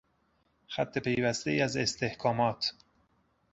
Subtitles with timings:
[0.69, 2.73] خط پیوستهای از استحکامات